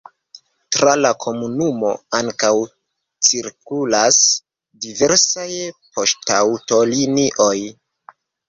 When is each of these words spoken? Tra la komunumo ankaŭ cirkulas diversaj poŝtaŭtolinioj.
Tra 0.75 0.93
la 1.01 1.09
komunumo 1.25 1.91
ankaŭ 2.21 2.49
cirkulas 3.29 4.19
diversaj 4.87 5.49
poŝtaŭtolinioj. 5.99 7.57